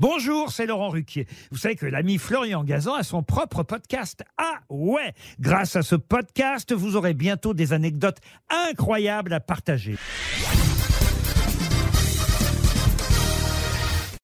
[0.00, 1.26] Bonjour, c'est Laurent Ruquier.
[1.50, 4.22] Vous savez que l'ami Florian Gazan a son propre podcast.
[4.36, 9.96] Ah ouais Grâce à ce podcast, vous aurez bientôt des anecdotes incroyables à partager.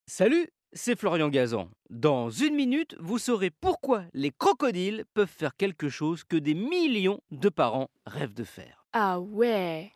[0.06, 1.68] Salut, c'est Florian Gazan.
[1.90, 7.18] Dans une minute, vous saurez pourquoi les crocodiles peuvent faire quelque chose que des millions
[7.32, 8.86] de parents rêvent de faire.
[8.92, 9.90] Ah ouais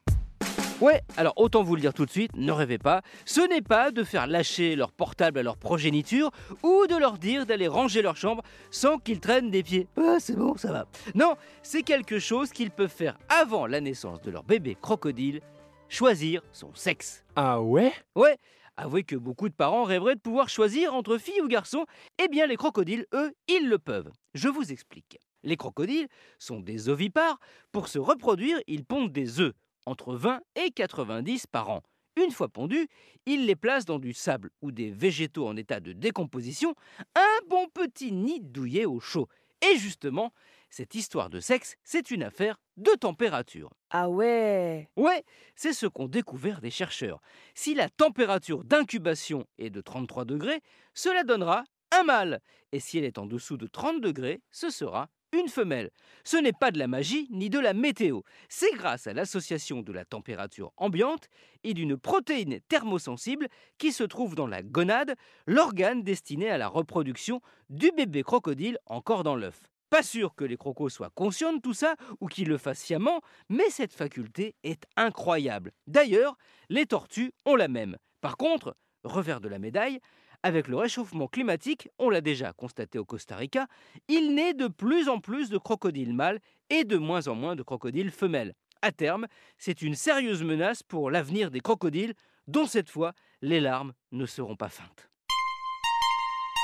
[0.81, 3.91] Ouais, alors autant vous le dire tout de suite, ne rêvez pas, ce n'est pas
[3.91, 6.31] de faire lâcher leur portable à leur progéniture
[6.63, 9.89] ou de leur dire d'aller ranger leur chambre sans qu'ils traînent des pieds.
[9.97, 10.87] Ah, c'est bon, ça va.
[11.17, 15.41] Non, c'est quelque chose qu'ils peuvent faire avant la naissance de leur bébé crocodile,
[15.89, 17.25] choisir son sexe.
[17.35, 17.93] Ah ouais?
[18.15, 18.37] Ouais,
[18.77, 21.87] avouez que beaucoup de parents rêveraient de pouvoir choisir entre filles ou garçons.
[22.23, 24.13] Eh bien, les crocodiles, eux, ils le peuvent.
[24.35, 25.19] Je vous explique.
[25.43, 26.07] Les crocodiles
[26.39, 27.41] sont des ovipares.
[27.73, 29.55] Pour se reproduire, ils pondent des œufs
[29.89, 31.83] entre 20 et 90 par an.
[32.17, 32.89] Une fois pondus,
[33.27, 36.75] ils les placent dans du sable ou des végétaux en état de décomposition,
[37.15, 39.29] un bon petit nid douillet au chaud.
[39.63, 40.33] Et justement,
[40.71, 43.73] cette histoire de sexe, c'est une affaire de température.
[43.91, 45.25] Ah ouais Ouais,
[45.57, 47.21] c'est ce qu'ont découvert des chercheurs.
[47.55, 50.61] Si la température d'incubation est de 33 degrés,
[50.95, 52.41] cela donnera un mâle.
[52.73, 55.91] Et si elle est en dessous de 30 degrés, ce sera une femelle.
[56.25, 58.21] Ce n'est pas de la magie ni de la météo.
[58.49, 61.29] C'est grâce à l'association de la température ambiante
[61.65, 65.15] et d'une protéine thermosensible qui se trouve dans la gonade,
[65.47, 67.41] l'organe destiné à la reproduction
[67.71, 69.61] du bébé crocodile encore dans l'œuf.
[69.91, 73.23] Pas sûr que les crocos soient conscients de tout ça ou qu'ils le fassent sciemment,
[73.49, 75.73] mais cette faculté est incroyable.
[75.87, 76.37] D'ailleurs,
[76.69, 77.97] les tortues ont la même.
[78.21, 80.01] Par contre, revers de la médaille,
[80.43, 83.67] avec le réchauffement climatique, on l'a déjà constaté au Costa Rica,
[84.09, 87.63] il naît de plus en plus de crocodiles mâles et de moins en moins de
[87.63, 88.55] crocodiles femelles.
[88.83, 89.27] À terme,
[89.59, 92.15] c'est une sérieuse menace pour l'avenir des crocodiles,
[92.47, 95.11] dont cette fois, les larmes ne seront pas feintes.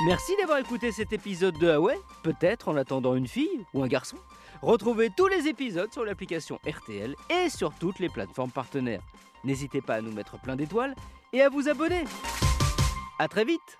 [0.06, 4.16] Merci d'avoir écouté cet épisode de Huawei, peut-être en attendant une fille ou un garçon.
[4.60, 9.02] Retrouvez tous les épisodes sur l'application RTL et sur toutes les plateformes partenaires.
[9.44, 10.94] N'hésitez pas à nous mettre plein d'étoiles
[11.32, 12.04] et à vous abonner.
[13.18, 13.78] À très vite